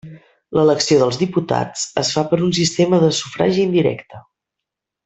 L'elecció 0.59 0.97
dels 1.01 1.19
diputats 1.23 1.85
es 2.05 2.09
fa 2.17 2.25
per 2.33 2.41
un 2.49 2.57
sistema 2.61 3.03
de 3.07 3.13
sufragi 3.21 3.65
indirecte. 3.71 4.27